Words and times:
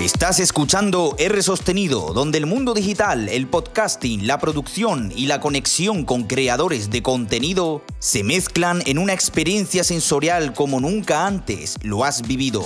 Estás 0.00 0.38
escuchando 0.38 1.16
R 1.18 1.42
Sostenido, 1.42 2.12
donde 2.14 2.38
el 2.38 2.46
mundo 2.46 2.72
digital, 2.72 3.28
el 3.28 3.48
podcasting, 3.48 4.28
la 4.28 4.38
producción 4.38 5.12
y 5.14 5.26
la 5.26 5.40
conexión 5.40 6.04
con 6.04 6.22
creadores 6.22 6.88
de 6.90 7.02
contenido 7.02 7.82
se 7.98 8.22
mezclan 8.22 8.80
en 8.86 8.98
una 8.98 9.12
experiencia 9.12 9.82
sensorial 9.82 10.54
como 10.54 10.78
nunca 10.78 11.26
antes 11.26 11.78
lo 11.82 12.04
has 12.04 12.22
vivido. 12.22 12.64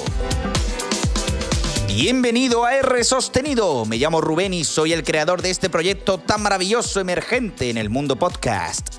Bienvenido 1.89 2.67
a 2.67 2.75
R 2.77 3.03
Sostenido. 3.03 3.87
Me 3.87 3.97
llamo 3.97 4.21
Rubén 4.21 4.53
y 4.53 4.65
soy 4.65 4.93
el 4.93 5.03
creador 5.03 5.41
de 5.41 5.49
este 5.49 5.71
proyecto 5.71 6.19
tan 6.19 6.43
maravilloso 6.43 7.01
emergente 7.01 7.71
en 7.71 7.79
el 7.79 7.89
mundo 7.89 8.17
podcast. 8.17 8.97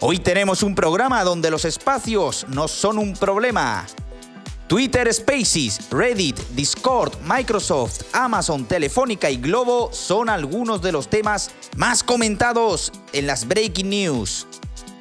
Hoy 0.00 0.20
tenemos 0.20 0.62
un 0.62 0.74
programa 0.74 1.22
donde 1.22 1.50
los 1.50 1.66
espacios 1.66 2.46
no 2.48 2.66
son 2.66 2.96
un 2.96 3.12
problema. 3.12 3.86
Twitter 4.68 5.12
Spaces, 5.14 5.88
Reddit, 5.90 6.38
Discord, 6.50 7.14
Microsoft, 7.24 8.02
Amazon, 8.12 8.66
Telefónica 8.66 9.30
y 9.30 9.38
Globo 9.38 9.88
son 9.94 10.28
algunos 10.28 10.82
de 10.82 10.92
los 10.92 11.08
temas 11.08 11.50
más 11.76 12.04
comentados 12.04 12.92
en 13.14 13.26
las 13.26 13.48
Breaking 13.48 13.88
News. 13.88 14.46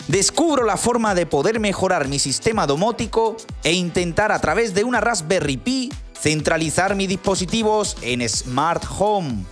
Descubro 0.08 0.64
la 0.64 0.78
forma 0.78 1.14
de 1.16 1.26
poder 1.26 1.60
mejorar 1.60 2.08
mi 2.08 2.18
sistema 2.18 2.66
domótico 2.66 3.36
e 3.66 3.74
intentar 3.74 4.32
a 4.32 4.40
través 4.40 4.74
de 4.74 4.86
una 4.86 5.02
Raspberry 5.02 5.58
Pi 5.58 5.92
centralizar 6.18 6.96
mis 6.96 7.10
dispositivos 7.10 7.98
en 8.02 8.28
Smart 8.28 8.86
Home. 8.98 9.44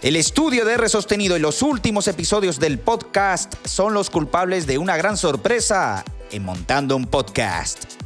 El 0.00 0.14
estudio 0.14 0.64
de 0.64 0.74
R 0.74 0.88
sostenido 0.88 1.36
y 1.36 1.40
los 1.40 1.60
últimos 1.62 2.06
episodios 2.06 2.60
del 2.60 2.78
podcast 2.78 3.52
son 3.66 3.94
los 3.94 4.10
culpables 4.10 4.68
de 4.68 4.78
una 4.78 4.96
gran 4.96 5.16
sorpresa 5.16 6.04
en 6.30 6.44
montando 6.44 6.94
un 6.94 7.06
podcast. 7.06 8.05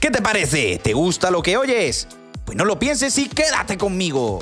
¿Qué 0.00 0.10
te 0.10 0.22
parece? 0.22 0.80
¿Te 0.82 0.94
gusta 0.94 1.30
lo 1.30 1.42
que 1.42 1.58
oyes? 1.58 2.08
Pues 2.46 2.56
no 2.56 2.64
lo 2.64 2.78
pienses 2.78 3.18
y 3.18 3.28
quédate 3.28 3.76
conmigo. 3.76 4.40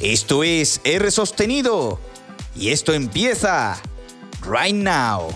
Esto 0.00 0.42
es 0.42 0.80
R 0.84 1.10
sostenido 1.10 2.00
y 2.56 2.70
esto 2.70 2.94
empieza 2.94 3.78
right 4.50 4.74
now. 4.74 5.28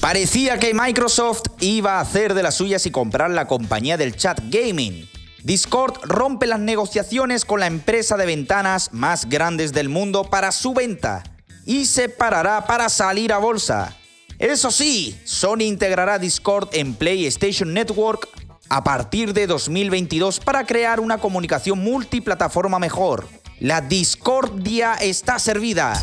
Parecía 0.00 0.58
que 0.58 0.74
Microsoft 0.74 1.42
iba 1.60 1.98
a 1.98 2.00
hacer 2.00 2.34
de 2.34 2.42
las 2.42 2.56
suyas 2.56 2.86
y 2.86 2.90
comprar 2.90 3.30
la 3.30 3.46
compañía 3.46 3.96
del 3.96 4.16
chat 4.16 4.40
gaming. 4.48 5.08
Discord 5.42 5.98
rompe 6.04 6.46
las 6.46 6.60
negociaciones 6.60 7.44
con 7.44 7.60
la 7.60 7.66
empresa 7.66 8.16
de 8.16 8.26
ventanas 8.26 8.90
más 8.92 9.28
grandes 9.28 9.72
del 9.72 9.88
mundo 9.88 10.24
para 10.24 10.50
su 10.50 10.72
venta 10.74 11.22
y 11.66 11.86
se 11.86 12.08
parará 12.08 12.66
para 12.66 12.88
salir 12.88 13.32
a 13.32 13.38
bolsa. 13.38 13.96
Eso 14.38 14.70
sí, 14.70 15.20
Sony 15.24 15.62
integrará 15.62 16.18
Discord 16.18 16.70
en 16.72 16.94
PlayStation 16.94 17.72
Network 17.72 18.28
a 18.68 18.82
partir 18.82 19.32
de 19.34 19.46
2022 19.46 20.40
para 20.40 20.66
crear 20.66 21.00
una 21.00 21.18
comunicación 21.18 21.78
multiplataforma 21.78 22.78
mejor. 22.78 23.28
La 23.60 23.80
discordia 23.80 24.94
está 24.94 25.38
servida. 25.38 26.02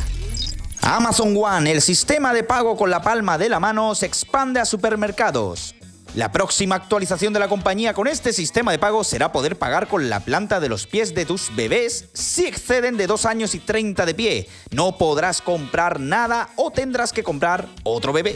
Amazon 0.82 1.36
One, 1.38 1.72
el 1.72 1.82
sistema 1.82 2.34
de 2.34 2.44
pago 2.44 2.76
con 2.76 2.90
la 2.90 3.02
palma 3.02 3.38
de 3.38 3.50
la 3.50 3.60
mano, 3.60 3.94
se 3.96 4.06
expande 4.06 4.60
a 4.60 4.66
supermercados. 4.66 5.76
La 6.16 6.32
próxima 6.32 6.76
actualización 6.76 7.34
de 7.34 7.40
la 7.40 7.48
compañía 7.48 7.94
con 7.94 8.08
este 8.08 8.34
sistema 8.34 8.72
de 8.72 8.80
pago 8.80 9.04
será 9.04 9.32
poder 9.32 9.58
pagar 9.58 9.88
con 9.88 10.10
la 10.10 10.22
planta 10.22 10.60
de 10.60 10.70
los 10.70 10.88
pies 10.88 11.14
de 11.14 11.26
tus 11.26 11.56
bebés 11.56 12.10
si 12.14 12.48
exceden 12.48 12.98
de 12.98 13.06
2 13.06 13.26
años 13.26 13.54
y 13.54 13.60
30 13.60 14.06
de 14.06 14.16
pie. 14.16 14.50
No 14.72 14.98
podrás 14.98 15.42
comprar 15.42 16.00
nada 16.00 16.50
o 16.56 16.72
tendrás 16.72 17.14
que 17.14 17.24
comprar 17.24 17.68
otro 17.84 18.12
bebé. 18.12 18.34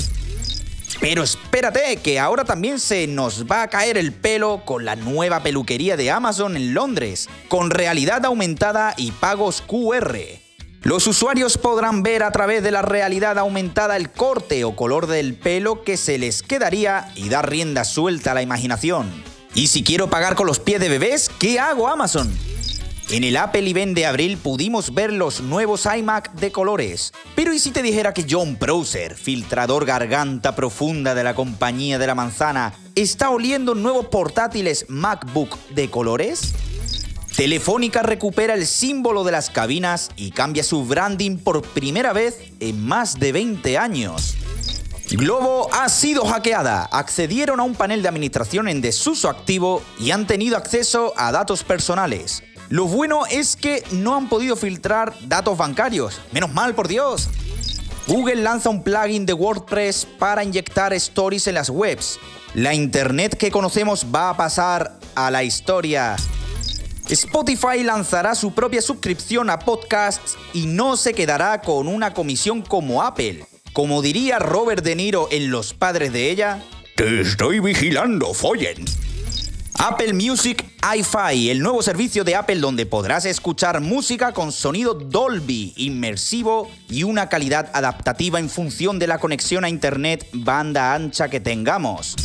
Pero 1.01 1.23
espérate, 1.23 1.97
que 1.97 2.19
ahora 2.19 2.45
también 2.45 2.79
se 2.79 3.07
nos 3.07 3.45
va 3.45 3.63
a 3.63 3.67
caer 3.67 3.97
el 3.97 4.13
pelo 4.13 4.63
con 4.63 4.85
la 4.85 4.95
nueva 4.95 5.41
peluquería 5.41 5.97
de 5.97 6.11
Amazon 6.11 6.55
en 6.55 6.75
Londres, 6.75 7.27
con 7.47 7.71
realidad 7.71 8.23
aumentada 8.25 8.93
y 8.95 9.11
pagos 9.11 9.63
QR. 9.65 10.42
Los 10.83 11.07
usuarios 11.07 11.57
podrán 11.57 12.03
ver 12.03 12.23
a 12.23 12.31
través 12.31 12.61
de 12.61 12.69
la 12.69 12.81
realidad 12.81 13.39
aumentada 13.39 13.95
el 13.95 14.11
corte 14.11 14.65
o 14.65 14.75
color 14.75 15.07
del 15.07 15.33
pelo 15.33 15.81
que 15.81 15.95
se 15.95 16.17
les 16.17 16.43
quedaría 16.43 17.09
y 17.15 17.29
dar 17.29 17.49
rienda 17.49 17.85
suelta 17.85 18.31
a 18.31 18.33
la 18.33 18.41
imaginación. 18.41 19.09
Y 19.55 19.67
si 19.67 19.81
quiero 19.81 20.09
pagar 20.09 20.35
con 20.35 20.45
los 20.45 20.59
pies 20.59 20.81
de 20.81 20.89
bebés, 20.89 21.31
¿qué 21.39 21.57
hago 21.57 21.87
Amazon? 21.87 22.29
En 23.11 23.23
el 23.23 23.37
Apple 23.37 23.69
Event 23.69 23.95
de 23.95 24.05
abril 24.05 24.37
pudimos 24.37 24.93
ver 24.93 25.13
los 25.13 25.39
nuevos 25.39 25.85
iMac 25.85 26.33
de 26.33 26.51
colores. 26.51 27.13
Pero 27.33 27.53
¿y 27.53 27.59
si 27.59 27.71
te 27.71 27.81
dijera 27.81 28.13
que 28.13 28.25
John 28.29 28.57
Prosser, 28.57 29.15
filtrador 29.15 29.85
garganta 29.85 30.53
profunda 30.53 31.15
de 31.15 31.23
la 31.23 31.33
compañía 31.33 31.97
de 31.97 32.07
la 32.07 32.15
manzana, 32.15 32.73
está 32.95 33.29
oliendo 33.29 33.73
nuevos 33.73 34.07
portátiles 34.07 34.85
MacBook 34.89 35.57
de 35.69 35.89
colores? 35.89 36.53
Telefónica 37.35 38.03
recupera 38.03 38.53
el 38.53 38.67
símbolo 38.67 39.23
de 39.23 39.31
las 39.31 39.49
cabinas 39.49 40.11
y 40.15 40.31
cambia 40.31 40.63
su 40.63 40.85
branding 40.85 41.37
por 41.37 41.63
primera 41.63 42.13
vez 42.13 42.37
en 42.59 42.85
más 42.85 43.19
de 43.19 43.31
20 43.31 43.77
años. 43.79 44.35
Globo 45.09 45.67
ha 45.73 45.89
sido 45.89 46.25
hackeada. 46.25 46.85
Accedieron 46.91 47.59
a 47.59 47.63
un 47.63 47.73
panel 47.73 48.03
de 48.03 48.09
administración 48.09 48.67
en 48.67 48.81
desuso 48.81 49.29
activo 49.29 49.81
y 49.99 50.11
han 50.11 50.27
tenido 50.27 50.57
acceso 50.57 51.13
a 51.17 51.31
datos 51.31 51.63
personales. 51.63 52.43
Lo 52.69 52.85
bueno 52.85 53.25
es 53.29 53.55
que 53.55 53.83
no 53.91 54.15
han 54.15 54.29
podido 54.29 54.55
filtrar 54.55 55.13
datos 55.27 55.57
bancarios. 55.57 56.21
Menos 56.31 56.53
mal, 56.53 56.75
por 56.75 56.87
Dios. 56.87 57.29
Google 58.07 58.37
lanza 58.37 58.69
un 58.69 58.83
plugin 58.83 59.25
de 59.25 59.33
WordPress 59.33 60.07
para 60.19 60.43
inyectar 60.43 60.93
stories 60.93 61.47
en 61.47 61.55
las 61.55 61.69
webs. 61.69 62.19
La 62.53 62.73
Internet 62.73 63.37
que 63.37 63.49
conocemos 63.49 64.05
va 64.13 64.29
a 64.29 64.37
pasar 64.37 64.99
a 65.15 65.31
la 65.31 65.43
historia. 65.43 66.15
Spotify 67.09 67.83
lanzará 67.83 68.33
su 68.33 68.53
propia 68.53 68.81
suscripción 68.81 69.49
a 69.49 69.59
podcasts 69.59 70.37
y 70.53 70.65
no 70.67 70.95
se 70.95 71.13
quedará 71.13 71.61
con 71.61 71.87
una 71.87 72.13
comisión 72.13 72.61
como 72.61 73.03
Apple. 73.03 73.45
Como 73.73 74.01
diría 74.01 74.39
Robert 74.39 74.83
De 74.83 74.95
Niro 74.95 75.27
en 75.31 75.51
Los 75.51 75.73
Padres 75.73 76.13
de 76.13 76.31
ella, 76.31 76.63
Te 76.95 77.21
estoy 77.21 77.59
vigilando, 77.59 78.33
follen. 78.33 78.85
Apple 79.79 80.13
Music 80.13 80.63
iFi, 80.95 81.49
el 81.49 81.59
nuevo 81.59 81.81
servicio 81.81 82.23
de 82.23 82.35
Apple 82.35 82.59
donde 82.59 82.85
podrás 82.85 83.25
escuchar 83.25 83.81
música 83.81 84.31
con 84.31 84.51
sonido 84.51 84.93
Dolby, 84.93 85.73
inmersivo 85.75 86.69
y 86.87 87.03
una 87.03 87.27
calidad 87.27 87.69
adaptativa 87.73 88.39
en 88.39 88.49
función 88.49 88.97
de 88.97 89.07
la 89.07 89.17
conexión 89.17 89.65
a 89.65 89.69
Internet 89.69 90.25
banda 90.31 90.93
ancha 90.93 91.27
que 91.27 91.41
tengamos. 91.41 92.15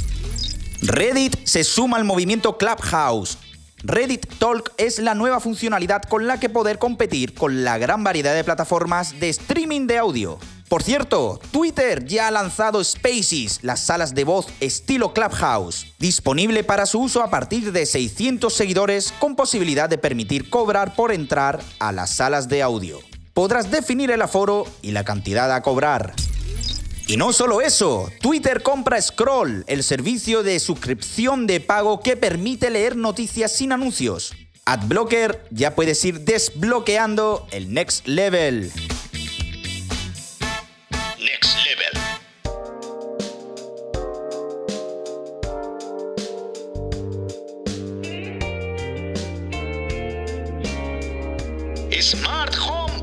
Reddit 0.82 1.36
se 1.44 1.64
suma 1.64 1.96
al 1.96 2.04
movimiento 2.04 2.58
Clubhouse 2.58 3.38
Reddit 3.84 4.26
Talk 4.38 4.72
es 4.76 4.98
la 4.98 5.14
nueva 5.14 5.38
funcionalidad 5.38 6.02
con 6.02 6.26
la 6.26 6.40
que 6.40 6.48
poder 6.48 6.78
competir 6.78 7.34
con 7.34 7.62
la 7.64 7.78
gran 7.78 8.02
variedad 8.02 8.34
de 8.34 8.42
plataformas 8.42 9.20
de 9.20 9.28
streaming 9.28 9.86
de 9.86 9.98
audio. 9.98 10.38
Por 10.68 10.82
cierto, 10.82 11.40
Twitter 11.52 12.04
ya 12.04 12.26
ha 12.26 12.30
lanzado 12.30 12.82
Spaces, 12.82 13.60
las 13.62 13.80
salas 13.80 14.14
de 14.14 14.24
voz 14.24 14.48
estilo 14.60 15.14
Clubhouse, 15.14 15.86
disponible 15.98 16.64
para 16.64 16.86
su 16.86 17.00
uso 17.00 17.22
a 17.22 17.30
partir 17.30 17.72
de 17.72 17.86
600 17.86 18.52
seguidores 18.52 19.14
con 19.18 19.36
posibilidad 19.36 19.88
de 19.88 19.96
permitir 19.96 20.50
cobrar 20.50 20.94
por 20.94 21.12
entrar 21.12 21.60
a 21.78 21.92
las 21.92 22.10
salas 22.10 22.48
de 22.48 22.62
audio. 22.62 22.98
Podrás 23.32 23.70
definir 23.70 24.10
el 24.10 24.20
aforo 24.20 24.66
y 24.82 24.90
la 24.90 25.04
cantidad 25.04 25.54
a 25.54 25.62
cobrar. 25.62 26.14
Y 27.10 27.16
no 27.16 27.32
solo 27.32 27.62
eso, 27.62 28.12
Twitter 28.20 28.62
compra 28.62 29.00
Scroll, 29.00 29.64
el 29.66 29.82
servicio 29.82 30.42
de 30.42 30.60
suscripción 30.60 31.46
de 31.46 31.58
pago 31.58 32.02
que 32.02 32.18
permite 32.18 32.68
leer 32.68 32.96
noticias 32.96 33.50
sin 33.50 33.72
anuncios. 33.72 34.34
AdBlocker 34.66 35.46
ya 35.50 35.74
puedes 35.74 36.04
ir 36.04 36.20
desbloqueando 36.20 37.46
el 37.50 37.72
Next 37.72 38.06
Level. 38.06 38.70
Next 41.18 41.56
level. 41.64 41.94
Smart 52.02 52.54
Home. 52.68 53.02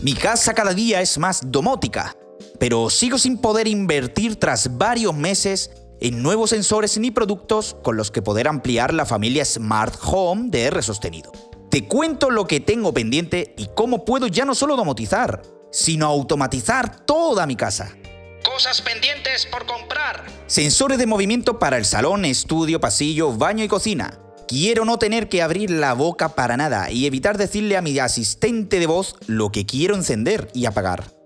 Mi 0.00 0.14
casa 0.14 0.54
cada 0.54 0.72
día 0.72 1.02
es 1.02 1.18
más 1.18 1.42
domótica, 1.44 2.16
pero 2.58 2.90
sigo 2.90 3.18
sin 3.18 3.38
poder 3.38 3.68
invertir 3.68 4.36
tras 4.36 4.76
varios 4.76 5.14
meses 5.14 5.70
en 6.00 6.22
nuevos 6.22 6.50
sensores 6.50 6.98
ni 6.98 7.10
productos 7.10 7.76
con 7.82 7.96
los 7.96 8.10
que 8.10 8.22
poder 8.22 8.48
ampliar 8.48 8.94
la 8.94 9.06
familia 9.06 9.44
Smart 9.44 9.94
Home 10.02 10.50
de 10.50 10.64
R 10.64 10.82
sostenido. 10.82 11.32
Te 11.70 11.86
cuento 11.86 12.30
lo 12.30 12.46
que 12.46 12.60
tengo 12.60 12.94
pendiente 12.94 13.54
y 13.58 13.68
cómo 13.74 14.04
puedo 14.04 14.26
ya 14.26 14.44
no 14.44 14.54
solo 14.54 14.76
domotizar, 14.76 15.42
sino 15.70 16.06
automatizar 16.06 17.04
toda 17.04 17.46
mi 17.46 17.56
casa. 17.56 17.94
Cosas 18.44 18.80
pendientes 18.80 19.46
por 19.46 19.66
comprar. 19.66 20.24
Sensores 20.46 20.98
de 20.98 21.06
movimiento 21.06 21.58
para 21.58 21.76
el 21.76 21.84
salón, 21.84 22.24
estudio, 22.24 22.80
pasillo, 22.80 23.32
baño 23.32 23.64
y 23.64 23.68
cocina. 23.68 24.18
Quiero 24.46 24.86
no 24.86 24.98
tener 24.98 25.28
que 25.28 25.42
abrir 25.42 25.70
la 25.70 25.92
boca 25.92 26.30
para 26.30 26.56
nada 26.56 26.90
y 26.90 27.04
evitar 27.04 27.36
decirle 27.36 27.76
a 27.76 27.82
mi 27.82 27.98
asistente 27.98 28.80
de 28.80 28.86
voz 28.86 29.16
lo 29.26 29.52
que 29.52 29.66
quiero 29.66 29.94
encender 29.94 30.48
y 30.54 30.64
apagar. 30.64 31.17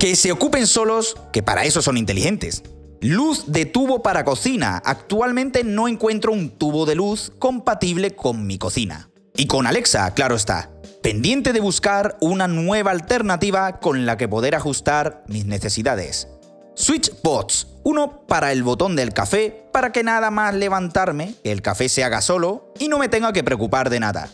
Que 0.00 0.16
se 0.16 0.32
ocupen 0.32 0.66
solos, 0.66 1.14
que 1.30 1.42
para 1.42 1.64
eso 1.66 1.82
son 1.82 1.98
inteligentes. 1.98 2.62
Luz 3.02 3.52
de 3.52 3.66
tubo 3.66 4.02
para 4.02 4.24
cocina. 4.24 4.80
Actualmente 4.82 5.62
no 5.62 5.88
encuentro 5.88 6.32
un 6.32 6.48
tubo 6.48 6.86
de 6.86 6.94
luz 6.94 7.30
compatible 7.38 8.16
con 8.16 8.46
mi 8.46 8.56
cocina. 8.56 9.10
Y 9.36 9.46
con 9.46 9.66
Alexa, 9.66 10.14
claro 10.14 10.36
está. 10.36 10.70
Pendiente 11.02 11.52
de 11.52 11.60
buscar 11.60 12.16
una 12.22 12.48
nueva 12.48 12.92
alternativa 12.92 13.78
con 13.78 14.06
la 14.06 14.16
que 14.16 14.26
poder 14.26 14.54
ajustar 14.54 15.22
mis 15.28 15.44
necesidades. 15.44 16.28
SwitchBots, 16.76 17.66
uno 17.84 18.26
para 18.26 18.52
el 18.52 18.62
botón 18.62 18.96
del 18.96 19.12
café, 19.12 19.66
para 19.70 19.92
que 19.92 20.02
nada 20.02 20.30
más 20.30 20.54
levantarme, 20.54 21.34
el 21.44 21.60
café 21.60 21.90
se 21.90 22.04
haga 22.04 22.22
solo 22.22 22.72
y 22.78 22.88
no 22.88 22.98
me 22.98 23.10
tenga 23.10 23.34
que 23.34 23.44
preocupar 23.44 23.90
de 23.90 24.00
nada. 24.00 24.30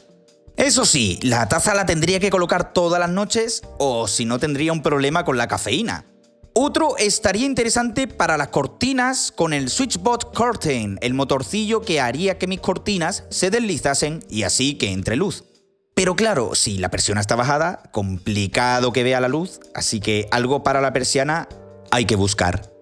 Eso 0.56 0.86
sí, 0.86 1.18
la 1.22 1.48
taza 1.48 1.74
la 1.74 1.84
tendría 1.84 2.18
que 2.18 2.30
colocar 2.30 2.72
todas 2.72 2.98
las 2.98 3.10
noches 3.10 3.62
o 3.78 4.08
si 4.08 4.24
no 4.24 4.38
tendría 4.38 4.72
un 4.72 4.82
problema 4.82 5.22
con 5.24 5.36
la 5.36 5.48
cafeína. 5.48 6.06
Otro 6.54 6.96
estaría 6.96 7.44
interesante 7.44 8.08
para 8.08 8.38
las 8.38 8.48
cortinas 8.48 9.30
con 9.30 9.52
el 9.52 9.68
SwitchBot 9.68 10.34
Curtain, 10.34 10.98
el 11.02 11.12
motorcillo 11.12 11.82
que 11.82 12.00
haría 12.00 12.38
que 12.38 12.46
mis 12.46 12.60
cortinas 12.60 13.24
se 13.28 13.50
deslizasen 13.50 14.24
y 14.30 14.44
así 14.44 14.76
que 14.76 14.92
entre 14.92 15.16
luz. 15.16 15.44
Pero 15.94 16.16
claro, 16.16 16.54
si 16.54 16.78
la 16.78 16.90
persiana 16.90 17.20
está 17.20 17.36
bajada, 17.36 17.82
complicado 17.92 18.94
que 18.94 19.02
vea 19.02 19.20
la 19.20 19.28
luz, 19.28 19.60
así 19.74 20.00
que 20.00 20.26
algo 20.30 20.62
para 20.62 20.80
la 20.80 20.94
persiana 20.94 21.48
hay 21.90 22.06
que 22.06 22.16
buscar. 22.16 22.72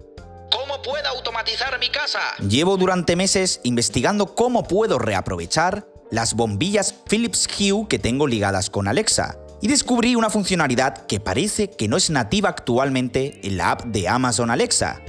¿Cómo 0.53 0.81
puedo 0.81 1.09
automatizar 1.09 1.77
mi 1.81 1.91
casa? 1.91 2.21
Llevo 2.49 2.77
durante 2.77 3.17
meses 3.17 3.59
investigando 3.65 4.37
cómo 4.37 4.63
puedo 4.63 5.01
reaprovechar 5.01 5.89
las 6.15 6.35
bombillas 6.35 6.95
Philips 7.09 7.49
Hue 7.59 7.89
que 7.89 7.99
tengo 7.99 8.29
ligadas 8.29 8.71
con 8.71 8.87
Alexa 8.87 9.37
y 9.61 9.67
descubrí 9.67 10.15
una 10.15 10.31
funcionalidad 10.31 11.07
que 11.07 11.19
parece 11.19 11.71
que 11.71 11.89
no 11.89 11.97
es 11.97 12.09
nativa 12.09 12.51
actualmente 12.51 13.41
en 13.43 13.57
la 13.57 13.73
app 13.73 13.85
de 13.87 14.09
Amazon 14.09 14.51
Alexa. 14.51 15.03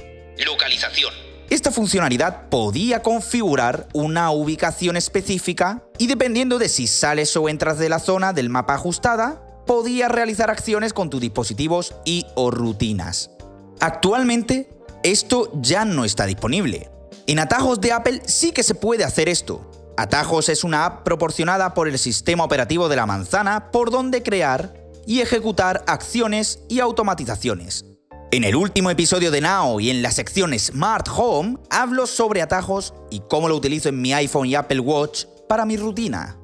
Localización. 0.44 1.14
Esta 1.48 1.70
funcionalidad 1.70 2.48
podía 2.48 3.02
configurar 3.02 3.86
una 3.92 4.32
ubicación 4.32 4.96
específica 4.96 5.84
y 5.96 6.08
dependiendo 6.08 6.58
de 6.58 6.68
si 6.68 6.88
sales 6.88 7.36
o 7.36 7.48
entras 7.48 7.78
de 7.78 7.88
la 7.88 8.00
zona 8.00 8.32
del 8.32 8.50
mapa 8.50 8.74
ajustada, 8.74 9.42
podía 9.64 10.08
realizar 10.08 10.50
acciones 10.50 10.92
con 10.92 11.08
tus 11.08 11.20
dispositivos 11.20 11.94
y 12.04 12.26
o 12.34 12.50
rutinas. 12.50 13.30
Actualmente, 13.78 14.68
esto 15.04 15.52
ya 15.62 15.84
no 15.84 16.04
está 16.04 16.26
disponible. 16.26 16.90
En 17.28 17.38
Atajos 17.38 17.80
de 17.80 17.92
Apple 17.92 18.22
sí 18.26 18.50
que 18.50 18.64
se 18.64 18.74
puede 18.74 19.04
hacer 19.04 19.28
esto. 19.28 19.75
Atajos 19.96 20.50
es 20.50 20.62
una 20.62 20.84
app 20.84 21.04
proporcionada 21.04 21.72
por 21.72 21.88
el 21.88 21.98
sistema 21.98 22.44
operativo 22.44 22.90
de 22.90 22.96
la 22.96 23.06
manzana 23.06 23.70
por 23.70 23.90
donde 23.90 24.22
crear 24.22 24.74
y 25.06 25.20
ejecutar 25.20 25.84
acciones 25.86 26.60
y 26.68 26.80
automatizaciones. 26.80 27.86
En 28.30 28.44
el 28.44 28.56
último 28.56 28.90
episodio 28.90 29.30
de 29.30 29.40
Now 29.40 29.80
y 29.80 29.88
en 29.88 30.02
la 30.02 30.10
sección 30.10 30.56
Smart 30.58 31.08
Home 31.16 31.56
hablo 31.70 32.06
sobre 32.06 32.42
atajos 32.42 32.92
y 33.10 33.22
cómo 33.30 33.48
lo 33.48 33.56
utilizo 33.56 33.88
en 33.88 34.02
mi 34.02 34.12
iPhone 34.12 34.46
y 34.46 34.54
Apple 34.54 34.80
Watch 34.80 35.24
para 35.48 35.64
mi 35.64 35.78
rutina. 35.78 36.36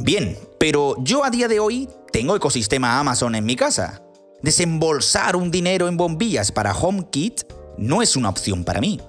Bien, 0.00 0.38
pero 0.60 0.94
yo 1.00 1.24
a 1.24 1.30
día 1.30 1.48
de 1.48 1.58
hoy 1.58 1.88
tengo 2.12 2.36
ecosistema 2.36 3.00
Amazon 3.00 3.34
en 3.34 3.44
mi 3.44 3.56
casa. 3.56 4.02
Desembolsar 4.40 5.34
un 5.34 5.50
dinero 5.50 5.88
en 5.88 5.96
bombillas 5.96 6.52
para 6.52 6.72
HomeKit 6.72 7.40
no 7.76 8.02
es 8.02 8.14
una 8.14 8.28
opción 8.28 8.62
para 8.62 8.80
mí. 8.80 9.00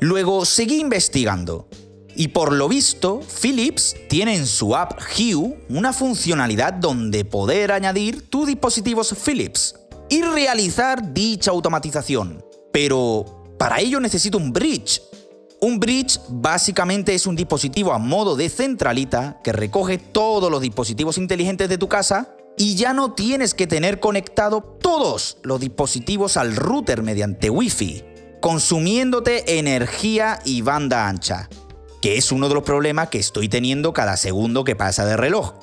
Luego 0.00 0.46
seguí 0.46 0.80
investigando 0.80 1.68
y 2.18 2.28
por 2.28 2.52
lo 2.52 2.68
visto 2.68 3.20
Philips 3.40 3.94
tiene 4.08 4.34
en 4.34 4.44
su 4.44 4.74
app 4.74 5.00
Hue 5.16 5.56
una 5.68 5.92
funcionalidad 5.92 6.72
donde 6.72 7.24
poder 7.24 7.70
añadir 7.70 8.28
tus 8.28 8.48
dispositivos 8.48 9.14
Philips 9.24 9.76
y 10.08 10.22
realizar 10.22 11.14
dicha 11.14 11.52
automatización. 11.52 12.44
Pero 12.72 13.54
para 13.56 13.78
ello 13.78 14.00
necesito 14.00 14.36
un 14.36 14.52
bridge. 14.52 15.00
Un 15.60 15.78
bridge 15.78 16.18
básicamente 16.28 17.14
es 17.14 17.24
un 17.24 17.36
dispositivo 17.36 17.92
a 17.92 17.98
modo 17.98 18.34
de 18.34 18.48
centralita 18.48 19.38
que 19.44 19.52
recoge 19.52 19.98
todos 19.98 20.50
los 20.50 20.60
dispositivos 20.60 21.18
inteligentes 21.18 21.68
de 21.68 21.78
tu 21.78 21.88
casa 21.88 22.34
y 22.56 22.74
ya 22.74 22.94
no 22.94 23.12
tienes 23.12 23.54
que 23.54 23.68
tener 23.68 24.00
conectado 24.00 24.60
todos 24.60 25.38
los 25.44 25.60
dispositivos 25.60 26.36
al 26.36 26.56
router 26.56 27.04
mediante 27.04 27.48
Wi-Fi, 27.48 28.04
consumiéndote 28.40 29.58
energía 29.58 30.40
y 30.44 30.62
banda 30.62 31.08
ancha, 31.08 31.48
que 32.00 32.16
es 32.16 32.32
uno 32.32 32.48
de 32.48 32.54
los 32.54 32.62
problemas 32.62 33.08
que 33.08 33.18
estoy 33.18 33.48
teniendo 33.48 33.92
cada 33.92 34.16
segundo 34.16 34.64
que 34.64 34.76
pasa 34.76 35.04
de 35.04 35.16
reloj. 35.16 35.54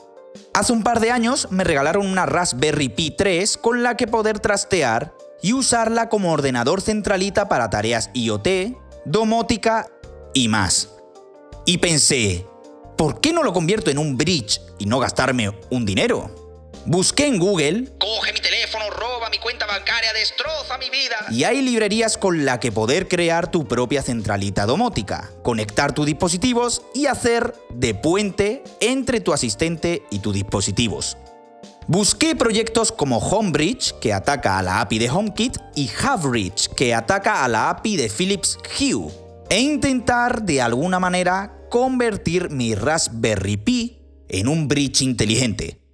Hace 0.54 0.74
un 0.74 0.84
par 0.84 1.00
de 1.00 1.12
años 1.12 1.48
me 1.52 1.64
regalaron 1.64 2.08
una 2.08 2.26
Raspberry 2.26 2.90
Pi 2.90 3.12
3 3.12 3.58
con 3.58 3.84
la 3.84 3.98
que 3.98 4.08
poder 4.08 4.40
trastear 4.40 5.14
y 5.42 5.54
usarla 5.54 6.10
como 6.10 6.32
ordenador 6.32 6.82
centralita 6.82 7.48
para 7.48 7.70
tareas 7.70 8.10
IoT, 8.14 8.48
domótica 9.06 9.88
y 10.34 10.48
más. 10.48 10.90
Y 11.66 11.78
pensé, 11.78 12.46
¿por 12.98 13.22
qué 13.22 13.34
no 13.34 13.44
lo 13.44 13.54
convierto 13.54 13.92
en 13.92 13.98
un 13.98 14.18
bridge 14.18 14.62
y 14.80 14.86
no 14.86 15.00
gastarme 15.00 15.52
un 15.70 15.86
dinero? 15.86 16.34
Busqué 16.86 17.26
en 17.26 17.40
Google 17.40 17.92
bancaria, 19.76 20.14
destroza 20.14 20.78
mi 20.78 20.90
vida. 20.90 21.16
y 21.30 21.44
hay 21.44 21.62
librerías 21.62 22.18
con 22.18 22.46
la 22.46 22.60
que 22.60 22.72
poder 22.72 23.08
crear 23.08 23.52
tu 23.52 23.68
propia 23.68 24.02
centralita 24.02 24.66
domótica, 24.66 25.30
conectar 25.44 25.94
tus 25.94 26.06
dispositivos 26.06 26.82
y 26.94 27.08
hacer 27.08 27.54
de 27.70 27.94
puente 27.94 28.64
entre 28.80 29.20
tu 29.20 29.34
asistente 29.34 30.04
y 30.10 30.20
tus 30.20 30.34
dispositivos. 30.34 31.18
Busqué 31.88 32.36
proyectos 32.36 32.92
como 32.92 33.20
Homebridge, 33.20 33.94
que 34.00 34.12
ataca 34.12 34.58
a 34.58 34.64
la 34.64 34.82
API 34.82 34.98
de 34.98 35.10
HomeKit, 35.10 35.58
y 35.76 35.90
Havebridge, 35.90 36.70
que 36.70 36.96
ataca 36.96 37.44
a 37.44 37.48
la 37.48 37.70
API 37.70 37.98
de 37.98 38.10
Philips 38.10 38.58
Hue, 38.80 39.12
e 39.50 39.60
intentar 39.60 40.42
de 40.44 40.62
alguna 40.62 41.00
manera 41.00 41.56
convertir 41.70 42.50
mi 42.50 42.74
Raspberry 42.74 43.58
Pi 43.58 44.00
en 44.30 44.48
un 44.48 44.68
bridge 44.68 45.04
inteligente. 45.04 45.85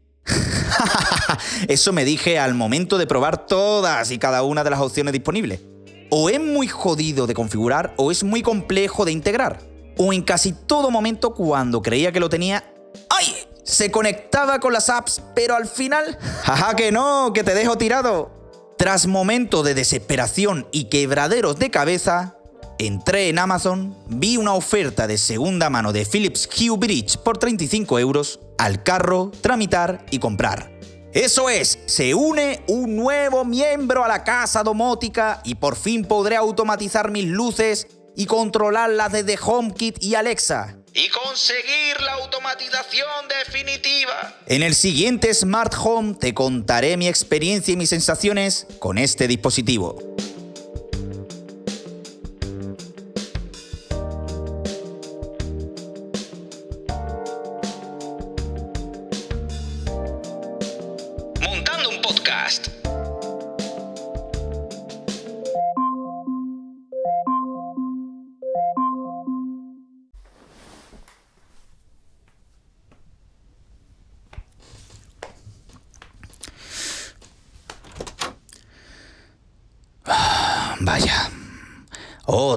Eso 1.68 1.94
me 1.94 2.06
dije 2.06 2.40
al 2.40 2.54
momento 2.54 2.98
de 2.98 3.08
probar 3.08 3.46
todas 3.46 4.12
y 4.12 4.18
cada 4.18 4.44
una 4.44 4.64
de 4.64 4.70
las 4.70 4.80
opciones 4.80 5.14
disponibles. 5.14 5.62
O 6.10 6.30
es 6.30 6.40
muy 6.40 6.68
jodido 6.68 7.28
de 7.28 7.34
configurar 7.34 7.94
o 7.98 8.12
es 8.12 8.24
muy 8.24 8.42
complejo 8.42 9.06
de 9.06 9.12
integrar. 9.12 9.60
O 9.98 10.14
en 10.14 10.24
casi 10.24 10.54
todo 10.54 10.92
momento 10.92 11.34
cuando 11.34 11.82
creía 11.82 12.12
que 12.12 12.20
lo 12.20 12.30
tenía, 12.30 12.64
¡ay! 13.10 13.36
Se 13.64 13.92
conectaba 13.92 14.60
con 14.60 14.74
las 14.74 14.90
apps, 14.90 15.22
pero 15.36 15.56
al 15.56 15.68
final, 15.68 16.18
¡jaja 16.44 16.76
que 16.76 16.92
no! 16.92 17.32
¡Que 17.34 17.44
te 17.44 17.54
dejo 17.54 17.78
tirado! 17.78 18.32
Tras 18.78 19.06
momentos 19.06 19.64
de 19.64 19.76
desesperación 19.76 20.68
y 20.72 20.86
quebraderos 20.86 21.60
de 21.60 21.70
cabeza, 21.70 22.36
entré 22.80 23.30
en 23.30 23.38
Amazon, 23.38 23.96
vi 24.08 24.38
una 24.38 24.56
oferta 24.56 25.06
de 25.06 25.20
segunda 25.20 25.70
mano 25.70 25.94
de 25.94 26.04
Philips 26.04 26.50
Hue 26.50 26.78
Bridge 26.78 27.18
por 27.18 27.38
35 27.38 28.00
euros, 28.00 28.40
al 28.58 28.82
carro, 28.82 29.32
tramitar 29.42 30.04
y 30.10 30.18
comprar. 30.18 30.71
Eso 31.14 31.50
es, 31.50 31.78
se 31.88 32.16
une 32.16 32.64
un 32.68 32.96
nuevo 32.96 33.44
miembro 33.44 34.06
a 34.06 34.08
la 34.08 34.24
casa 34.24 34.64
domótica 34.64 35.42
y 35.44 35.56
por 35.56 35.76
fin 35.76 36.06
podré 36.06 36.38
automatizar 36.38 37.12
mis 37.12 37.26
luces 37.26 37.88
y 38.16 38.28
controlarlas 38.28 39.12
desde 39.12 39.38
HomeKit 39.38 40.02
y 40.02 40.16
Alexa. 40.16 40.78
Y 40.94 41.10
conseguir 41.10 42.00
la 42.02 42.14
automatización 42.14 43.28
definitiva. 43.28 44.38
En 44.46 44.64
el 44.64 44.74
siguiente 44.74 45.34
Smart 45.34 45.74
Home 45.84 46.14
te 46.14 46.34
contaré 46.34 46.96
mi 46.96 47.10
experiencia 47.10 47.74
y 47.74 47.78
mis 47.78 47.90
sensaciones 47.90 48.68
con 48.80 48.98
este 48.98 49.28
dispositivo. 49.28 50.11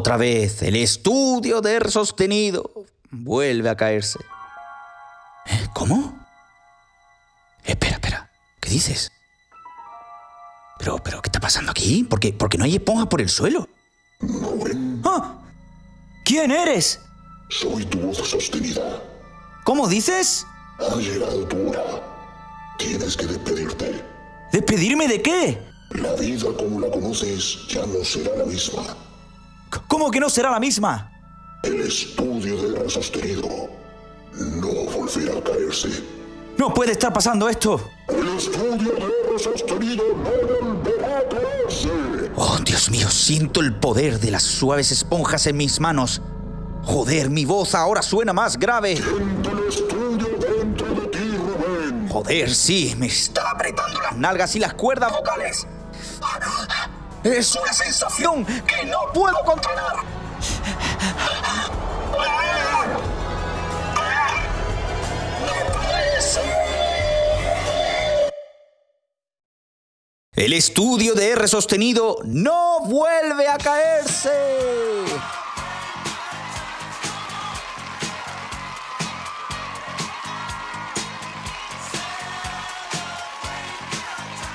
Otra 0.05 0.19
vez, 0.19 0.61
el 0.61 0.77
estudio 0.77 1.63
de 1.63 1.77
R 1.77 1.91
sostenido 1.91 2.71
vuelve 3.11 3.71
a 3.71 3.75
caerse. 3.75 4.19
¿Eh? 5.47 5.67
¿Cómo? 5.73 6.27
Espera, 7.65 7.95
espera. 7.95 8.31
¿Qué 8.61 8.69
dices? 8.69 9.11
Pero, 10.79 10.99
pero, 10.99 11.23
¿qué 11.23 11.29
está 11.29 11.41
pasando 11.41 11.71
aquí? 11.71 12.05
¿Por 12.05 12.21
qué, 12.21 12.35
porque 12.35 12.59
no 12.59 12.65
hay 12.65 12.75
esponjas 12.75 13.07
por 13.07 13.23
el 13.23 13.31
suelo? 13.31 13.67
¡Ah! 15.05 15.39
¿Quién 16.27 16.51
eres? 16.51 17.01
Soy 17.49 17.87
tu 17.87 18.01
voz 18.01 18.19
sostenida. 18.19 19.03
¿Cómo 19.65 19.89
dices? 19.89 20.45
Ha 20.81 20.97
llegado 20.97 21.49
tu 21.49 21.71
hora. 21.71 21.83
Tienes 22.77 23.17
que 23.17 23.25
despedirte. 23.25 24.05
¿Despedirme 24.53 25.09
de 25.09 25.23
qué? 25.23 25.59
La 25.93 26.13
vida 26.17 26.49
como 26.59 26.81
la 26.81 26.91
conoces 26.91 27.67
ya 27.69 27.87
no 27.87 28.05
será 28.05 28.37
la 28.37 28.45
misma. 28.45 28.85
¿Cómo 29.89 30.11
que 30.11 30.21
no 30.21 30.29
será 30.29 30.51
la 30.51 30.61
misma? 30.61 31.11
El 31.63 31.81
estudio 31.81 32.61
de 32.63 32.73
gran 32.73 32.91
sostenido 32.91 33.49
no 34.35 34.69
volverá 34.69 35.39
a 35.39 35.43
caerse. 35.43 35.89
No 36.59 36.73
puede 36.73 36.93
estar 36.93 37.13
pasando 37.13 37.49
esto. 37.49 37.91
El 38.09 38.37
estudio 38.37 38.93
de 38.93 39.31
R 39.31 39.39
sostenido 39.39 40.05
no 40.17 40.75
volverá 40.75 41.19
a 41.19 41.29
caerse. 41.29 41.89
Oh, 42.37 42.59
Dios 42.65 42.91
mío, 42.91 43.09
siento 43.09 43.61
el 43.61 43.75
poder 43.75 44.21
de 44.21 44.31
las 44.31 44.43
suaves 44.43 44.93
esponjas 44.93 45.47
en 45.47 45.57
mis 45.57 45.81
manos. 45.81 46.21
Joder, 46.83 47.31
mi 47.31 47.45
voz 47.45 47.75
ahora 47.75 48.03
suena 48.03 48.33
más 48.33 48.59
grave. 48.59 48.97
Siente 48.97 49.51
el 49.51 49.69
estudio 49.69 50.29
dentro 50.39 50.95
de 50.95 51.07
ti, 51.09 51.37
Rubén. 51.37 52.09
Joder, 52.09 52.55
sí, 52.55 52.95
me 52.99 53.07
está 53.07 53.51
apretando 53.51 54.01
las 54.03 54.17
nalgas 54.17 54.55
y 54.55 54.59
las 54.59 54.75
cuerdas 54.75 55.13
vocales. 55.13 55.67
Es 57.25 57.57
una 57.57 57.73
sensación 57.73 58.45
que 58.45 58.85
no 58.85 59.11
puedo 59.15 59.43
controlar. 59.47 59.97
El 70.33 70.53
estudio 70.53 71.15
de 71.15 71.31
R 71.31 71.49
sostenido 71.49 72.19
no 72.25 72.81
vuelve 72.81 73.49
a 73.49 73.57
caerse. 73.57 74.31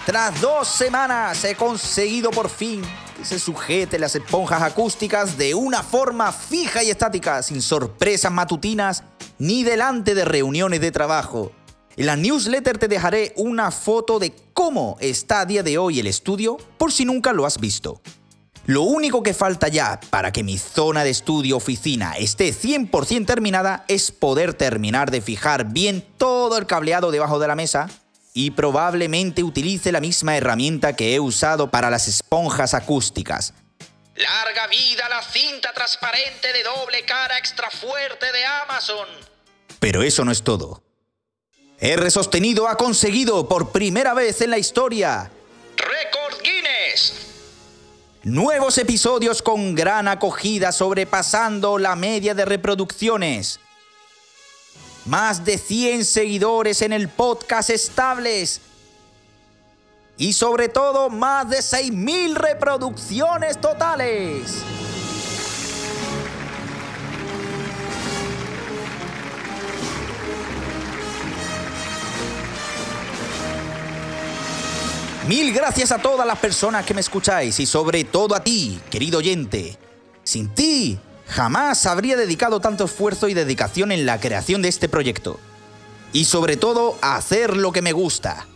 Tras 0.10 0.42
dos 0.42 0.68
semanas 0.68 1.44
he 1.44 1.54
conseguido 1.54 2.32
por 2.32 2.50
fin 2.50 2.82
que 3.16 3.24
se 3.24 3.38
sujete 3.38 4.00
las 4.00 4.16
esponjas 4.16 4.64
acústicas 4.64 5.38
de 5.38 5.54
una 5.54 5.84
forma 5.84 6.32
fija 6.32 6.84
y 6.84 6.90
estática, 6.90 7.44
sin 7.44 7.62
sorpresas 7.62 8.32
matutinas 8.32 9.04
ni 9.38 9.64
delante 9.64 10.16
de 10.16 10.26
reuniones 10.26 10.82
de 10.82 10.90
trabajo. 10.90 11.52
En 11.96 12.08
la 12.08 12.16
newsletter 12.16 12.80
te 12.80 12.88
dejaré 12.88 13.34
una 13.36 13.70
foto 13.70 14.18
de 14.18 14.34
cómo 14.52 14.98
está 15.00 15.42
a 15.42 15.46
día 15.46 15.62
de 15.62 15.78
hoy 15.78 16.00
el 16.00 16.08
estudio 16.08 16.58
por 16.80 16.92
si 16.92 17.06
nunca 17.06 17.32
lo 17.32 17.46
has 17.46 17.60
visto. 17.60 18.02
Lo 18.66 18.82
único 18.82 19.22
que 19.22 19.36
falta 19.36 19.68
ya 19.68 20.00
para 20.10 20.32
que 20.32 20.42
mi 20.42 20.58
zona 20.58 21.04
de 21.04 21.12
estudio 21.12 21.58
oficina 21.58 22.14
esté 22.14 22.52
100% 22.52 23.28
terminada 23.28 23.86
es 23.88 24.12
poder 24.12 24.56
terminar 24.56 25.12
de 25.12 25.22
fijar 25.22 25.66
bien 25.66 26.04
todo 26.18 26.58
el 26.58 26.66
cableado 26.66 27.12
debajo 27.12 27.38
de 27.38 27.48
la 27.48 27.56
mesa 27.56 27.90
y 28.40 28.52
probablemente 28.52 29.44
utilice 29.44 29.92
la 29.92 30.00
misma 30.00 30.38
herramienta 30.38 30.96
que 30.96 31.14
he 31.14 31.20
usado 31.20 31.70
para 31.70 31.90
las 31.90 32.08
esponjas 32.08 32.74
acústicas. 32.74 33.54
Larga 34.16 34.68
vida 34.68 35.10
la 35.10 35.22
cinta 35.22 35.74
transparente 35.74 36.54
de 36.54 36.64
doble 36.64 37.04
cara 37.04 37.38
extra 37.38 37.70
fuerte 37.70 38.32
de 38.32 38.46
Amazon. 38.46 39.08
Pero 39.82 40.04
eso 40.04 40.24
no 40.24 40.32
es 40.32 40.42
todo. 40.42 40.82
R 41.82 42.10
Sostenido 42.10 42.70
ha 42.70 42.78
conseguido 42.78 43.50
por 43.50 43.74
primera 43.74 44.14
vez 44.14 44.40
en 44.40 44.52
la 44.52 44.58
historia 44.58 45.30
Record 45.76 46.42
Guinness. 46.42 47.14
nuevos 48.24 48.78
episodios 48.78 49.42
con 49.42 49.76
gran 49.76 50.08
acogida 50.08 50.72
sobrepasando 50.72 51.78
la 51.78 51.98
media 51.98 52.34
de 52.34 52.46
reproducciones. 52.46 53.60
Más 55.10 55.44
de 55.44 55.58
100 55.58 56.06
seguidores 56.06 56.84
en 56.84 56.94
el 56.94 57.10
podcast 57.10 57.72
estables. 57.72 58.62
Y 60.20 60.34
sobre 60.34 60.70
todo 60.70 61.10
más 61.10 61.50
de 61.50 61.58
6.000 61.58 62.36
reproducciones 62.36 63.60
totales. 63.60 64.62
Mil 75.28 75.52
gracias 75.52 75.92
a 75.92 75.98
todas 75.98 76.28
las 76.28 76.38
personas 76.38 76.86
que 76.86 76.94
me 76.94 77.02
escucháis 77.02 77.60
y 77.60 77.66
sobre 77.66 78.04
todo 78.04 78.36
a 78.36 78.44
ti, 78.44 78.80
querido 78.92 79.18
oyente. 79.18 79.76
Sin 80.24 80.54
ti, 80.54 81.00
jamás 81.30 81.86
habría 81.86 82.18
dedicado 82.18 82.60
tanto 82.60 82.86
esfuerzo 82.86 83.28
y 83.28 83.34
dedicación 83.34 83.92
en 83.92 84.06
la 84.06 84.20
creación 84.20 84.62
de 84.62 84.70
este 84.70 84.90
proyecto. 84.90 85.40
Y 86.12 86.26
sobre 86.26 86.58
todo 86.58 86.98
a 87.02 87.16
hacer 87.16 87.56
lo 87.56 87.72
que 87.72 87.82
me 87.82 87.92
gusta. 87.92 88.48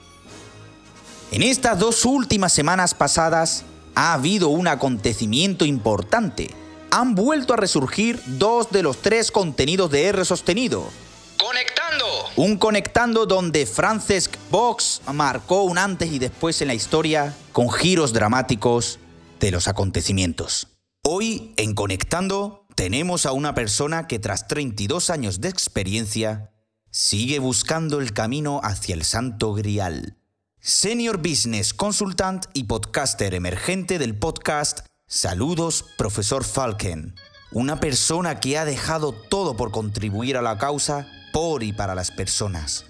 En 1.32 1.44
estas 1.44 1.80
dos 1.80 2.04
últimas 2.06 2.52
semanas 2.52 2.94
pasadas 2.94 3.64
ha 3.96 4.14
habido 4.14 4.50
un 4.50 4.68
acontecimiento 4.68 5.66
importante. 5.66 6.50
Han 6.92 7.16
vuelto 7.16 7.54
a 7.54 7.58
resurgir 7.58 8.22
dos 8.26 8.72
de 8.72 8.84
los 8.84 9.02
tres 9.02 9.32
contenidos 9.32 9.90
de 9.92 10.08
R 10.08 10.26
sostenido. 10.26 10.90
Conectando. 11.38 12.06
Un 12.36 12.58
conectando 12.58 13.26
donde 13.26 13.66
Francesc 13.66 14.36
Box 14.50 15.02
marcó 15.12 15.64
un 15.64 15.78
antes 15.78 16.12
y 16.12 16.20
después 16.20 16.62
en 16.62 16.68
la 16.68 16.74
historia 16.74 17.36
con 17.52 17.70
giros 17.70 18.14
dramáticos 18.14 19.00
de 19.40 19.52
los 19.52 19.68
acontecimientos. 19.68 20.68
Hoy 21.06 21.54
en 21.58 21.74
Conectando 21.74 22.63
tenemos 22.76 23.26
a 23.26 23.32
una 23.32 23.54
persona 23.54 24.08
que 24.08 24.20
tras 24.20 24.48
32 24.48 25.10
años 25.10 25.42
de 25.42 25.50
experiencia 25.50 26.52
sigue 26.92 27.40
buscando 27.40 28.00
el 28.00 28.14
camino 28.14 28.62
hacia 28.64 28.96
el 28.96 29.04
santo 29.04 29.54
grial. 29.54 30.18
Senior 30.60 31.18
Business 31.18 31.74
Consultant 31.74 32.46
y 32.54 32.64
podcaster 32.64 33.34
emergente 33.34 34.00
del 34.00 34.18
podcast 34.18 34.88
Saludos, 35.08 35.86
profesor 35.98 36.44
Falken. 36.44 37.16
Una 37.52 37.80
persona 37.80 38.40
que 38.40 38.58
ha 38.58 38.66
dejado 38.66 39.12
todo 39.12 39.56
por 39.56 39.72
contribuir 39.72 40.38
a 40.38 40.42
la 40.42 40.58
causa 40.58 41.08
por 41.32 41.64
y 41.64 41.74
para 41.74 41.96
las 41.96 42.12
personas. 42.12 42.86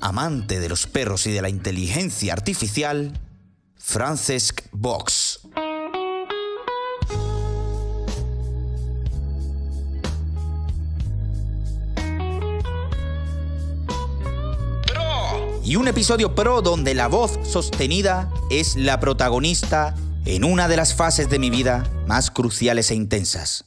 Amante 0.00 0.58
de 0.58 0.68
los 0.68 0.86
perros 0.86 1.26
y 1.26 1.32
de 1.32 1.42
la 1.42 1.48
inteligencia 1.48 2.32
artificial, 2.32 3.20
Francesc 3.76 4.62
Box. 4.72 5.31
Y 15.64 15.76
un 15.76 15.86
episodio 15.86 16.34
pro 16.34 16.60
donde 16.60 16.92
la 16.92 17.06
voz 17.06 17.38
sostenida 17.44 18.28
es 18.50 18.74
la 18.74 18.98
protagonista 18.98 19.94
en 20.24 20.42
una 20.42 20.66
de 20.66 20.76
las 20.76 20.94
fases 20.94 21.30
de 21.30 21.38
mi 21.38 21.50
vida 21.50 21.88
más 22.08 22.32
cruciales 22.32 22.90
e 22.90 22.96
intensas. 22.96 23.64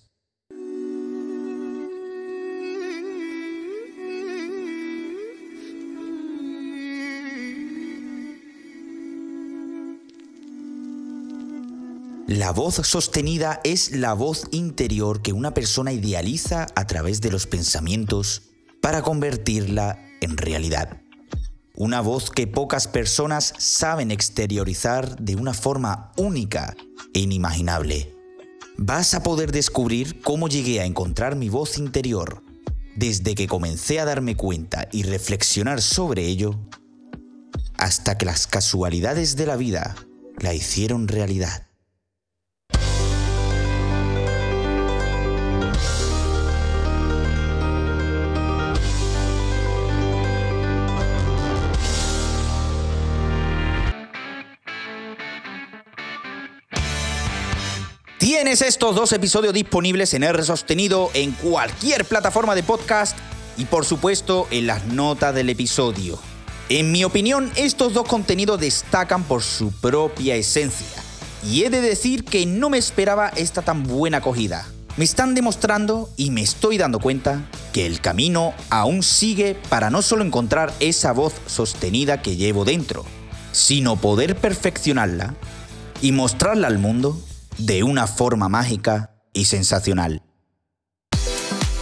La 12.27 12.51
voz 12.51 12.75
sostenida 12.75 13.61
es 13.63 13.91
la 13.91 14.13
voz 14.13 14.47
interior 14.51 15.21
que 15.21 15.31
una 15.31 15.53
persona 15.53 15.93
idealiza 15.93 16.67
a 16.75 16.87
través 16.87 17.21
de 17.21 17.31
los 17.31 17.47
pensamientos 17.47 18.41
para 18.81 19.01
convertirla 19.01 19.97
en 20.19 20.35
realidad. 20.35 21.04
Una 21.77 21.99
voz 21.99 22.31
que 22.31 22.47
pocas 22.47 22.87
personas 22.87 23.53
saben 23.57 24.09
exteriorizar 24.09 25.17
de 25.17 25.35
una 25.35 25.53
forma 25.53 26.13
única 26.15 26.73
e 27.13 27.19
inimaginable. 27.19 28.15
Vas 28.77 29.13
a 29.13 29.23
poder 29.23 29.51
descubrir 29.51 30.21
cómo 30.21 30.47
llegué 30.47 30.79
a 30.79 30.85
encontrar 30.85 31.35
mi 31.35 31.49
voz 31.49 31.77
interior 31.77 32.43
desde 32.95 33.35
que 33.35 33.47
comencé 33.47 33.99
a 33.99 34.05
darme 34.05 34.37
cuenta 34.37 34.87
y 34.93 35.03
reflexionar 35.03 35.81
sobre 35.81 36.25
ello 36.25 36.57
hasta 37.77 38.17
que 38.17 38.25
las 38.25 38.47
casualidades 38.47 39.35
de 39.35 39.45
la 39.45 39.57
vida 39.57 39.95
la 40.39 40.53
hicieron 40.53 41.09
realidad. 41.09 41.64
Tienes 58.25 58.63
estos 58.63 58.95
dos 58.95 59.11
episodios 59.11 59.53
disponibles 59.53 60.15
en 60.15 60.23
R 60.23 60.41
sostenido 60.41 61.11
en 61.13 61.31
cualquier 61.33 62.05
plataforma 62.05 62.55
de 62.55 62.63
podcast 62.63 63.15
y 63.55 63.65
por 63.65 63.85
supuesto 63.85 64.47
en 64.49 64.65
las 64.65 64.83
notas 64.85 65.35
del 65.35 65.47
episodio. 65.51 66.17
En 66.69 66.91
mi 66.91 67.03
opinión, 67.03 67.51
estos 67.55 67.93
dos 67.93 68.07
contenidos 68.07 68.59
destacan 68.59 69.25
por 69.25 69.43
su 69.43 69.71
propia 69.71 70.35
esencia. 70.35 70.87
Y 71.43 71.65
he 71.65 71.69
de 71.69 71.81
decir 71.81 72.23
que 72.25 72.47
no 72.47 72.71
me 72.71 72.79
esperaba 72.79 73.29
esta 73.35 73.61
tan 73.61 73.83
buena 73.83 74.17
acogida. 74.17 74.65
Me 74.97 75.05
están 75.05 75.35
demostrando 75.35 76.09
y 76.17 76.31
me 76.31 76.41
estoy 76.41 76.79
dando 76.79 76.99
cuenta 76.99 77.47
que 77.73 77.85
el 77.85 78.01
camino 78.01 78.55
aún 78.71 79.03
sigue 79.03 79.55
para 79.69 79.91
no 79.91 80.01
solo 80.01 80.25
encontrar 80.25 80.73
esa 80.79 81.11
voz 81.11 81.35
sostenida 81.45 82.23
que 82.23 82.37
llevo 82.37 82.65
dentro, 82.65 83.05
sino 83.51 83.97
poder 83.97 84.35
perfeccionarla 84.35 85.35
y 86.01 86.11
mostrarla 86.11 86.65
al 86.69 86.79
mundo 86.79 87.21
de 87.57 87.83
una 87.83 88.07
forma 88.07 88.49
mágica 88.49 89.15
y 89.33 89.45
sensacional. 89.45 90.21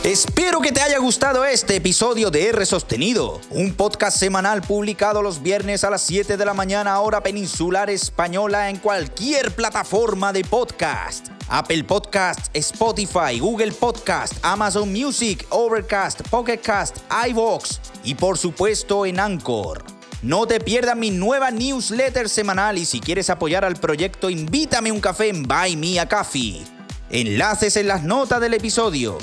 Espero 0.03 0.59
que 0.59 0.73
te 0.73 0.81
haya 0.81 0.99
gustado 0.99 1.45
este 1.45 1.77
episodio 1.77 2.29
de 2.29 2.49
R 2.49 2.65
Sostenido, 2.65 3.39
un 3.51 3.73
podcast 3.73 4.17
semanal 4.17 4.61
publicado 4.61 5.21
los 5.21 5.41
viernes 5.41 5.85
a 5.85 5.89
las 5.89 6.01
7 6.01 6.35
de 6.35 6.45
la 6.45 6.53
mañana 6.53 6.99
hora 6.99 7.23
peninsular 7.23 7.89
española 7.89 8.69
en 8.69 8.79
cualquier 8.79 9.55
plataforma 9.55 10.33
de 10.33 10.43
podcast. 10.43 11.29
Apple 11.47 11.85
Podcast, 11.85 12.53
Spotify, 12.53 13.39
Google 13.39 13.71
Podcast, 13.71 14.33
Amazon 14.41 14.91
Music, 14.91 15.45
Overcast, 15.49 16.21
Pocket 16.29 16.57
Cast, 16.57 16.97
iVoox 17.29 17.79
y 18.03 18.15
por 18.15 18.37
supuesto 18.37 19.05
en 19.05 19.21
Anchor. 19.21 20.02
No 20.23 20.47
te 20.47 20.61
pierdas 20.61 20.95
mi 20.95 21.11
nueva 21.11 21.51
newsletter 21.51 22.29
semanal 22.29 22.77
y 22.77 22.85
si 22.85 23.01
quieres 23.01 23.29
apoyar 23.29 23.65
al 23.65 23.75
proyecto, 23.75 24.29
invítame 24.29 24.89
un 24.89 25.01
café 25.01 25.27
en 25.27 25.43
Buy 25.43 25.75
Me 25.75 25.99
a 25.99 26.07
Coffee. 26.07 26.63
Enlaces 27.09 27.75
en 27.75 27.89
las 27.89 28.03
notas 28.03 28.39
del 28.39 28.53
episodio. 28.53 29.17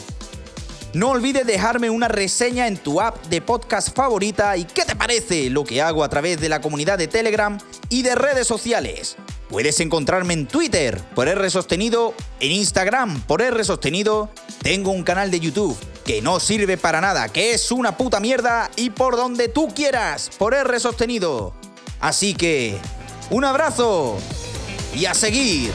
No 0.93 1.13
olvides 1.13 1.47
dejarme 1.47 1.89
una 1.89 2.09
reseña 2.09 2.67
en 2.67 2.77
tu 2.77 3.01
app 3.01 3.17
de 3.29 3.41
podcast 3.41 3.97
favorita 3.97 4.59
y 4.59 4.65
qué 4.65 4.85
te 4.85 4.95
parece 4.95 5.49
lo 5.49 5.65
que 5.65 5.81
hago 5.81 6.05
a 6.05 6.11
través 6.11 6.39
de 6.39 6.51
la 6.51 6.61
comunidad 6.61 6.99
de 6.99 7.09
Telegram 7.09 7.57
y 7.89 8.03
de 8.03 8.15
redes 8.15 8.47
sociales. 8.47 9.17
Puedes 9.49 9.81
encontrarme 9.81 10.35
en 10.35 10.47
Twitter 10.47 11.01
por 11.15 11.29
R 11.29 11.49
Sostenido, 11.49 12.13
en 12.41 12.53
Instagram 12.53 13.23
por 13.23 13.41
R 13.41 13.65
Sostenido, 13.65 14.29
tengo 14.63 14.91
un 14.91 15.03
canal 15.03 15.31
de 15.31 15.41
YouTube 15.41 15.79
que 16.11 16.23
no 16.23 16.41
sirve 16.41 16.77
para 16.77 17.01
nada, 17.01 17.29
que 17.29 17.53
es 17.53 17.71
una 17.71 17.97
puta 17.97 18.19
mierda 18.19 18.69
y 18.75 18.91
por 18.91 19.15
donde 19.15 19.47
tú 19.47 19.69
quieras, 19.69 20.29
por 20.39 20.55
R 20.55 20.81
sostenido. 20.81 21.55
Así 22.01 22.35
que, 22.35 22.77
un 23.31 23.45
abrazo 23.45 24.19
y 24.93 25.05
a 25.05 25.15
seguir. 25.15 25.71